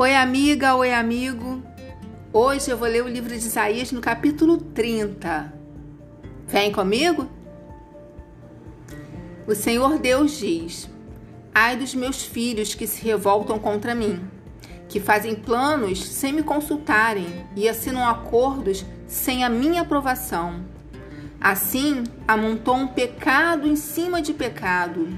[0.00, 1.60] Oi, amiga, oi, amigo.
[2.32, 5.52] Hoje eu vou ler o livro de Isaías no capítulo 30.
[6.46, 7.28] Vem comigo?
[9.44, 10.88] O Senhor Deus diz:
[11.52, 14.20] Ai dos meus filhos que se revoltam contra mim,
[14.88, 20.64] que fazem planos sem me consultarem e assinam acordos sem a minha aprovação.
[21.40, 25.08] Assim, amontou um pecado em cima de pecado.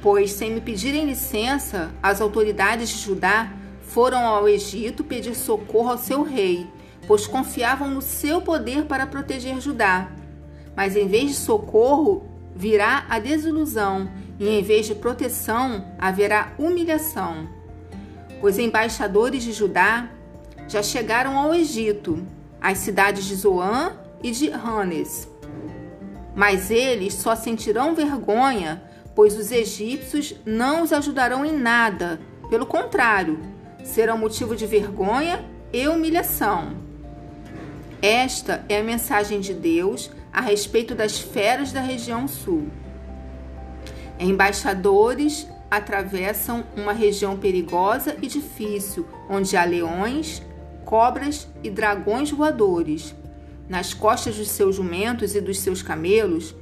[0.00, 3.58] Pois, sem me pedirem licença, as autoridades de Judá
[3.92, 6.66] foram ao Egito pedir socorro ao seu rei,
[7.06, 10.10] pois confiavam no seu poder para proteger Judá.
[10.74, 14.10] Mas em vez de socorro, virá a desilusão,
[14.40, 17.48] e em vez de proteção, haverá humilhação.
[18.42, 20.08] Os embaixadores de Judá
[20.66, 22.26] já chegaram ao Egito,
[22.60, 25.28] às cidades de Zoã e de Hanes.
[26.34, 28.82] Mas eles só sentirão vergonha,
[29.14, 32.18] pois os egípcios não os ajudarão em nada.
[32.48, 33.38] Pelo contrário,
[33.84, 36.76] serão motivo de vergonha e humilhação.
[38.00, 42.68] Esta é a mensagem de Deus a respeito das feras da região sul.
[44.18, 50.42] Embaixadores atravessam uma região perigosa e difícil, onde há leões,
[50.84, 53.14] cobras e dragões voadores.
[53.68, 56.54] Nas costas dos seus jumentos e dos seus camelos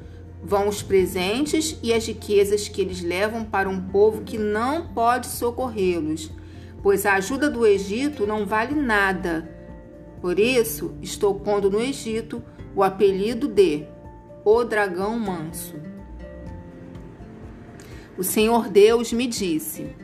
[0.42, 5.26] vão os presentes e as riquezas que eles levam para um povo que não pode
[5.26, 6.30] socorrê-los
[6.82, 9.48] pois a ajuda do Egito não vale nada.
[10.20, 12.42] Por isso, estou pondo no Egito
[12.74, 13.86] o apelido de
[14.44, 15.76] O Dragão Manso.
[18.16, 19.94] O Senhor Deus me disse: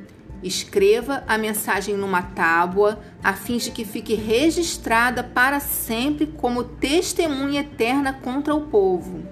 [0.43, 7.61] Escreva a mensagem numa tábua, a fim de que fique registrada para sempre como testemunha
[7.61, 9.23] eterna contra o povo.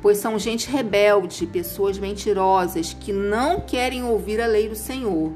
[0.00, 5.32] Pois são gente rebelde, pessoas mentirosas que não querem ouvir a lei do Senhor.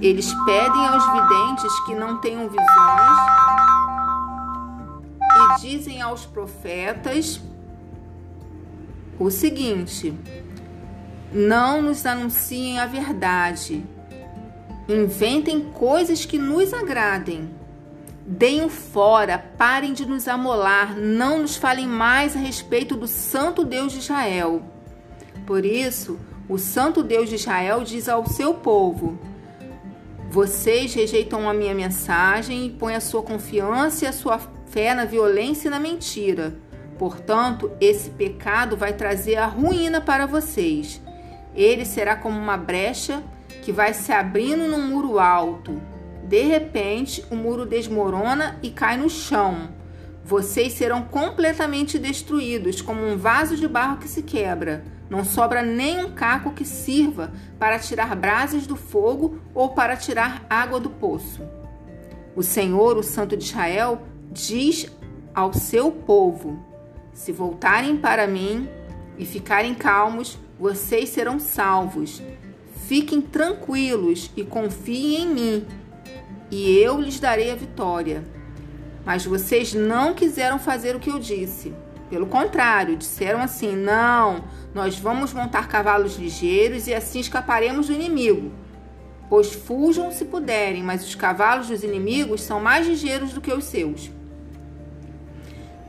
[0.00, 3.20] Eles pedem aos videntes que não tenham visões
[5.36, 7.38] e dizem aos profetas
[9.18, 10.14] o seguinte:
[11.30, 13.84] não nos anunciem a verdade,
[14.88, 17.50] inventem coisas que nos agradem.
[18.24, 23.92] Deem fora, parem de nos amolar, não nos falem mais a respeito do Santo Deus
[23.92, 24.62] de Israel.
[25.46, 29.18] Por isso, o Santo Deus de Israel diz ao seu povo:
[30.30, 35.04] vocês rejeitam a minha mensagem e põem a sua confiança e a sua fé na
[35.04, 36.54] violência e na mentira.
[36.96, 41.02] Portanto, esse pecado vai trazer a ruína para vocês.
[41.52, 43.24] Ele será como uma brecha
[43.62, 45.82] que vai se abrindo num muro alto.
[46.28, 49.70] De repente, o muro desmorona e cai no chão.
[50.24, 54.84] Vocês serão completamente destruídos, como um vaso de barro que se quebra.
[55.10, 60.46] Não sobra nem um caco que sirva para tirar brasas do fogo ou para tirar
[60.48, 61.42] água do poço.
[62.36, 64.86] O Senhor, o Santo de Israel, diz
[65.34, 66.64] ao seu povo:
[67.12, 68.68] Se voltarem para mim
[69.18, 72.22] e ficarem calmos, vocês serão salvos.
[72.86, 75.66] Fiquem tranquilos e confiem em mim,
[76.50, 78.24] e eu lhes darei a vitória.
[79.04, 81.72] Mas vocês não quiseram fazer o que eu disse.
[82.10, 84.44] Pelo contrário, disseram assim: Não,
[84.74, 88.50] nós vamos montar cavalos ligeiros e assim escaparemos do inimigo.
[89.28, 93.64] Pois fujam se puderem, mas os cavalos dos inimigos são mais ligeiros do que os
[93.64, 94.10] seus.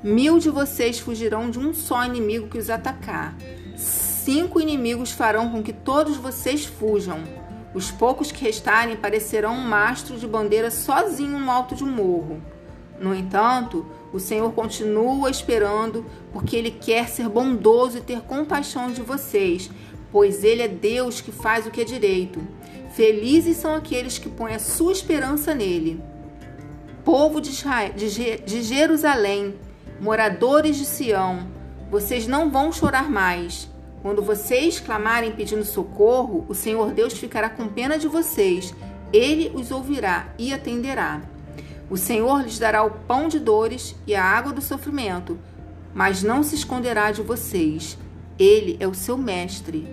[0.04, 3.36] Mil de vocês fugirão de um só inimigo que os atacar.
[3.76, 7.24] Cinco inimigos farão com que todos vocês fujam.
[7.74, 12.42] Os poucos que restarem parecerão um mastro de bandeira sozinho no alto de um morro.
[13.00, 19.01] No entanto, o Senhor continua esperando porque Ele quer ser bondoso e ter compaixão de
[19.01, 19.69] vocês,
[20.11, 22.39] pois Ele é Deus que faz o que é direito.
[22.94, 26.01] Felizes são aqueles que põem a sua esperança nele.
[27.05, 29.55] Povo de, Israel, de, Jerusalém,
[29.99, 31.47] moradores de Sião,
[31.89, 33.69] vocês não vão chorar mais.
[34.01, 38.73] Quando vocês clamarem pedindo socorro, o Senhor Deus ficará com pena de vocês.
[39.14, 41.22] Ele os ouvirá e atenderá.
[41.91, 45.38] O Senhor lhes dará o pão de dores e a água do sofrimento,
[45.93, 47.97] mas não se esconderá de vocês.
[48.40, 49.85] Ele é o seu mestre.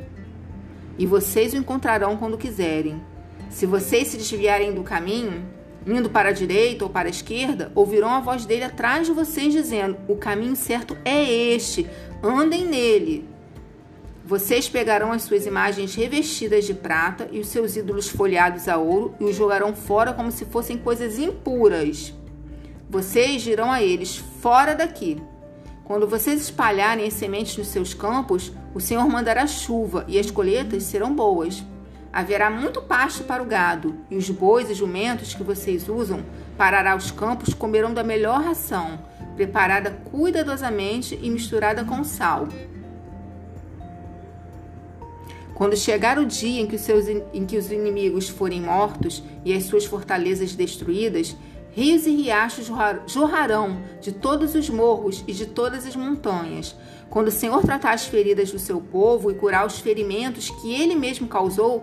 [0.97, 3.03] E vocês o encontrarão quando quiserem.
[3.51, 5.45] Se vocês se desviarem do caminho,
[5.85, 9.53] indo para a direita ou para a esquerda, ouvirão a voz dele atrás de vocês
[9.53, 11.85] dizendo: O caminho certo é este,
[12.23, 13.29] andem nele.
[14.29, 19.15] Vocês pegarão as suas imagens revestidas de prata e os seus ídolos folhados a ouro
[19.19, 22.13] e os jogarão fora como se fossem coisas impuras.
[22.91, 25.19] Vocês dirão a eles: Fora daqui!
[25.83, 30.83] Quando vocês espalharem as sementes nos seus campos, o Senhor mandará chuva e as colheitas
[30.83, 31.65] serão boas.
[32.13, 36.23] haverá muito pasto para o gado, e os bois e jumentos que vocês usam
[36.55, 38.99] para arar os campos comerão da melhor ração,
[39.37, 42.47] preparada cuidadosamente e misturada com sal.
[45.59, 49.53] Quando chegar o dia em que, os seus, em que os inimigos forem mortos e
[49.53, 51.37] as suas fortalezas destruídas,
[51.73, 52.71] rios e riachos
[53.09, 56.77] jorrarão de todos os morros e de todas as montanhas.
[57.11, 60.95] Quando o Senhor tratar as feridas do seu povo e curar os ferimentos que ele
[60.95, 61.83] mesmo causou,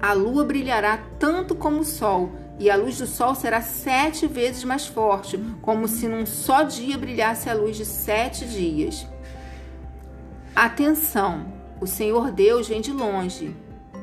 [0.00, 4.64] a lua brilhará tanto como o sol, e a luz do sol será sete vezes
[4.64, 9.06] mais forte, como se num só dia brilhasse a luz de sete dias.
[10.52, 11.61] Atenção!
[11.82, 13.56] O Senhor Deus vem de longe.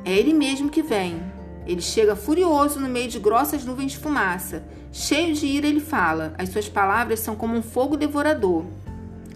[0.03, 1.23] É Ele mesmo que vem.
[1.65, 4.65] Ele chega furioso no meio de grossas nuvens de fumaça.
[4.91, 6.33] Cheio de ira, ele fala.
[6.37, 8.65] As suas palavras são como um fogo devorador.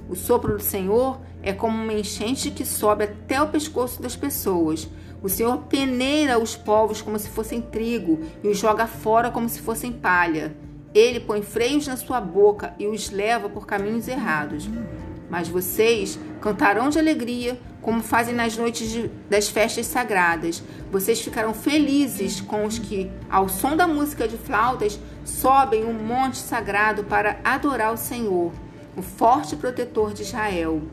[0.10, 4.90] O sopro do Senhor é como uma enchente que sobe até o pescoço das pessoas.
[5.22, 9.62] O Senhor peneira os povos como se fossem trigo e os joga fora como se
[9.62, 10.54] fossem palha.
[10.94, 14.70] Ele põe freios na sua boca e os leva por caminhos errados.
[15.34, 20.62] Mas vocês cantarão de alegria, como fazem nas noites de, das festas sagradas.
[20.92, 26.38] Vocês ficarão felizes com os que, ao som da música de flautas, sobem um monte
[26.38, 28.54] sagrado para adorar o Senhor,
[28.96, 30.84] o forte protetor de Israel.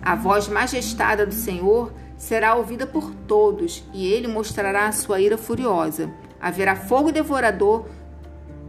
[0.00, 5.36] A voz majestada do Senhor será ouvida por todos, e ele mostrará a sua ira
[5.36, 6.14] furiosa.
[6.40, 7.86] Haverá fogo devorador,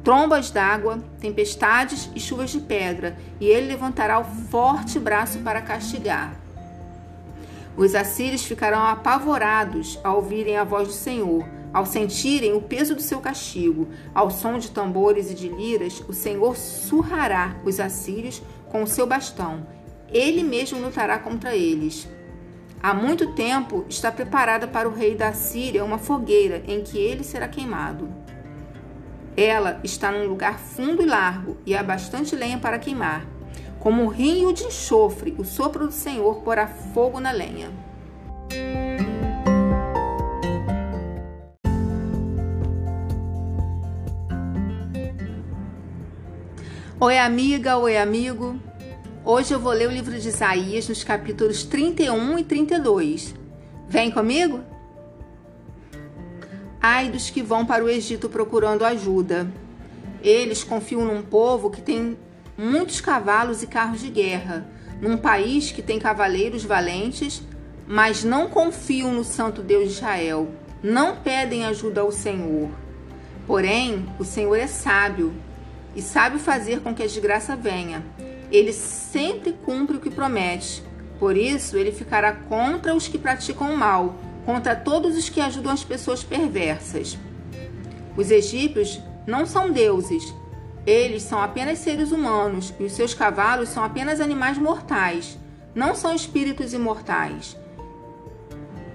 [0.03, 6.35] trombas d'água, tempestades e chuvas de pedra, e ele levantará o forte braço para castigar.
[7.77, 13.01] Os assírios ficarão apavorados ao ouvirem a voz do Senhor, ao sentirem o peso do
[13.01, 13.87] seu castigo.
[14.13, 19.07] Ao som de tambores e de liras, o Senhor surrará os assírios com o seu
[19.07, 19.65] bastão.
[20.11, 22.09] Ele mesmo lutará contra eles.
[22.83, 27.23] Há muito tempo está preparada para o rei da Síria uma fogueira em que ele
[27.23, 28.09] será queimado.
[29.35, 33.25] Ela está num lugar fundo e largo e há bastante lenha para queimar.
[33.79, 37.69] Como um rio de enxofre, o sopro do Senhor porá fogo na lenha.
[46.99, 48.59] Oi, amiga, oi, amigo.
[49.25, 53.33] Hoje eu vou ler o livro de Isaías nos capítulos 31 e 32.
[53.87, 54.70] Vem comigo?
[56.81, 59.47] Ai dos que vão para o Egito procurando ajuda.
[60.23, 62.17] Eles confiam num povo que tem
[62.57, 64.65] muitos cavalos e carros de guerra,
[64.99, 67.43] num país que tem cavaleiros valentes,
[67.87, 70.49] mas não confiam no Santo Deus de Israel,
[70.81, 72.71] não pedem ajuda ao Senhor.
[73.45, 75.33] Porém, o Senhor é sábio
[75.95, 78.03] e sabe fazer com que a desgraça venha.
[78.51, 80.83] Ele sempre cumpre o que promete.
[81.19, 85.71] Por isso, ele ficará contra os que praticam o mal, contra todos os que ajudam
[85.71, 87.17] as pessoas perversas.
[88.17, 90.33] Os egípcios não são deuses,
[90.85, 95.37] eles são apenas seres humanos e os seus cavalos são apenas animais mortais,
[95.75, 97.55] não são espíritos imortais.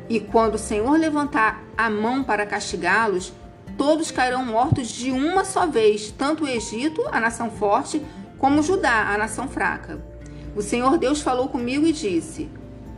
[0.08, 3.32] E quando o Senhor levantar a mão para castigá-los,
[3.76, 8.02] todos cairão mortos de uma só vez, tanto o Egito, a nação forte,
[8.38, 10.00] como Judá, a nação fraca.
[10.54, 12.49] O Senhor Deus falou comigo e disse: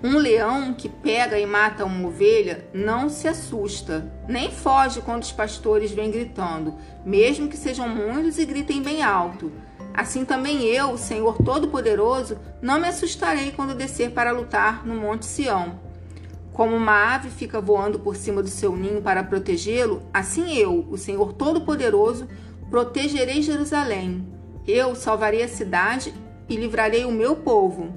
[0.02, 5.32] um leão que pega e mata uma ovelha não se assusta, nem foge quando os
[5.32, 9.50] pastores vêm gritando, mesmo que sejam muitos e gritem bem alto.
[9.92, 15.80] Assim também eu, Senhor Todo-Poderoso, não me assustarei quando descer para lutar no Monte Sião.
[16.52, 20.96] Como uma ave fica voando por cima do seu ninho para protegê-lo, assim eu, o
[20.96, 22.28] Senhor Todo-Poderoso,
[22.70, 24.24] protegerei Jerusalém.
[24.64, 26.14] Eu salvarei a cidade
[26.48, 27.92] e livrarei o meu povo.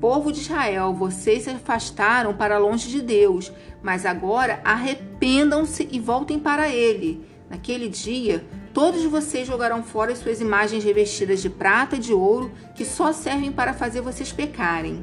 [0.00, 3.50] Povo de Israel, vocês se afastaram para longe de Deus,
[3.82, 7.26] mas agora arrependam-se e voltem para Ele.
[7.48, 12.50] Naquele dia, todos vocês jogarão fora as suas imagens revestidas de prata e de ouro,
[12.74, 15.02] que só servem para fazer vocês pecarem.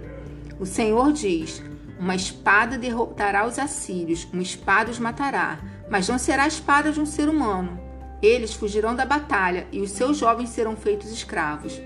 [0.60, 1.64] O Senhor diz:
[2.00, 5.60] Uma espada derrotará os assírios, uma espada os matará,
[5.90, 7.80] mas não será a espada de um ser humano.
[8.22, 11.82] Eles fugirão da batalha e os seus jovens serão feitos escravos.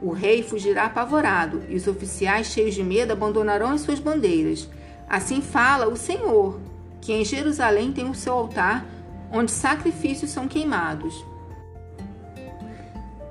[0.00, 4.68] O rei fugirá apavorado e os oficiais cheios de medo abandonarão as suas bandeiras.
[5.08, 6.60] Assim fala o Senhor,
[7.00, 8.84] que em Jerusalém tem o seu altar,
[9.32, 11.24] onde sacrifícios são queimados.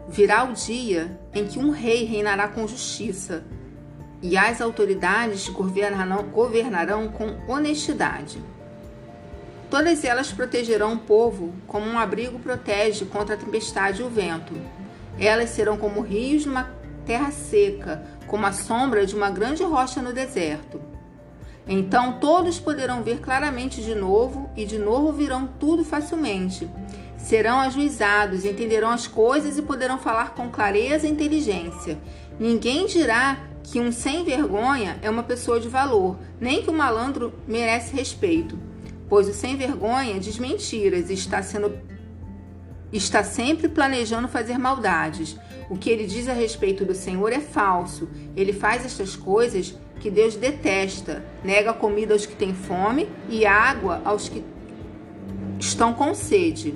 [0.08, 3.44] Virá o dia em que um rei reinará com justiça
[4.22, 8.42] e as autoridades governarão, governarão com honestidade.
[9.70, 14.54] Todas elas protegerão o povo como um abrigo protege contra a tempestade e o vento.
[15.20, 16.72] Elas serão como rios numa
[17.06, 20.82] terra seca, como a sombra de uma grande rocha no deserto.
[21.68, 26.70] Então todos poderão ver claramente de novo, e de novo virão tudo facilmente.
[27.18, 31.98] Serão ajuizados, entenderão as coisas e poderão falar com clareza e inteligência.
[32.40, 36.78] Ninguém dirá que um sem vergonha é uma pessoa de valor, nem que o um
[36.78, 38.60] malandro merece respeito,
[39.10, 41.76] pois o sem vergonha diz mentiras e está sendo
[42.98, 45.38] está sempre planejando fazer maldades.
[45.70, 48.10] O que ele diz a respeito do Senhor é falso.
[48.36, 54.02] Ele faz estas coisas que Deus detesta, nega comida aos que têm fome e água
[54.06, 54.44] aos que
[55.60, 56.76] estão com sede.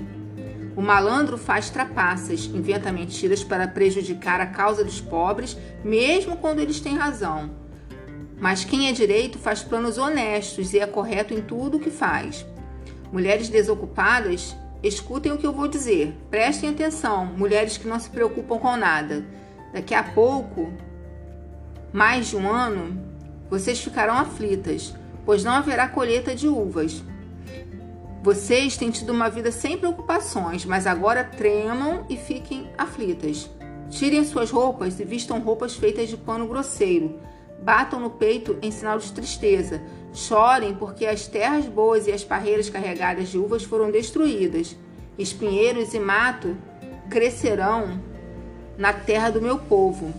[0.76, 6.80] O malandro faz trapaças, inventa mentiras para prejudicar a causa dos pobres, mesmo quando eles
[6.80, 7.52] têm razão.
[8.40, 12.46] Mas quem é direito faz planos honestos e é correto em tudo o que faz.
[13.12, 16.16] Mulheres desocupadas, escutem o que eu vou dizer.
[16.30, 19.26] Prestem atenção, mulheres que não se preocupam com nada.
[19.74, 20.72] Daqui a pouco,
[21.92, 23.02] mais de um ano,
[23.50, 24.94] vocês ficarão aflitas,
[25.26, 27.04] pois não haverá colheita de uvas.
[28.22, 33.50] Vocês têm tido uma vida sem preocupações, mas agora tremam e fiquem aflitas.
[33.90, 37.20] Tirem suas roupas e vistam roupas feitas de pano grosseiro.
[37.64, 39.82] Batam no peito em sinal de tristeza.
[40.14, 44.76] Chorem porque as terras boas e as parreiras carregadas de uvas foram destruídas.
[45.18, 46.58] Espinheiros e mato
[47.10, 48.02] crescerão
[48.78, 50.14] na terra do meu povo.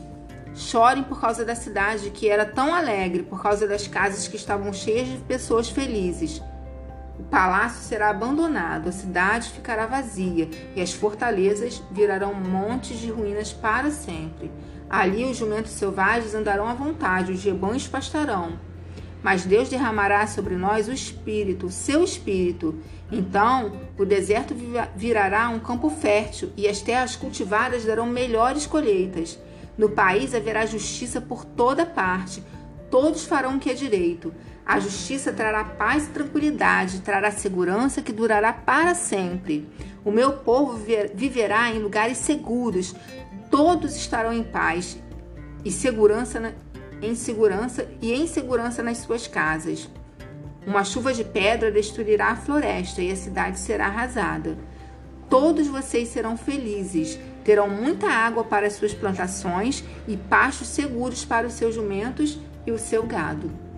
[0.54, 4.73] Chorem por causa da cidade que era tão alegre, por causa das casas que estavam
[4.73, 6.42] cheias de pessoas felizes.
[7.18, 13.52] O palácio será abandonado, a cidade ficará vazia e as fortalezas virarão montes de ruínas
[13.52, 14.50] para sempre.
[14.88, 18.59] Ali os jumentos selvagens andarão à vontade, os rebanhos pastarão.
[19.22, 22.78] Mas Deus derramará sobre nós o Espírito, o seu Espírito.
[23.12, 24.54] Então o deserto
[24.96, 29.38] virará um campo fértil e as terras cultivadas darão melhores colheitas.
[29.76, 32.42] No país haverá justiça por toda parte,
[32.90, 34.32] todos farão o que é direito.
[34.64, 39.68] A justiça trará paz e tranquilidade, trará segurança que durará para sempre.
[40.04, 40.78] O meu povo
[41.14, 42.94] viverá em lugares seguros,
[43.50, 44.98] todos estarão em paz
[45.64, 46.54] e segurança
[47.02, 49.88] em segurança e em segurança nas suas casas.
[50.66, 54.59] Uma chuva de pedra destruirá a floresta e a cidade será arrasada.
[55.28, 61.47] Todos vocês serão felizes, terão muita água para as suas plantações e pastos seguros para
[61.47, 63.69] os seus jumentos e o seu gado.